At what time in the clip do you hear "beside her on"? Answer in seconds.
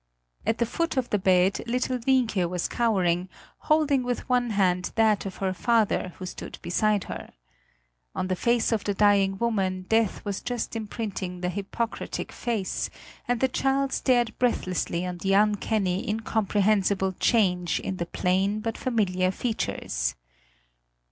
6.63-8.25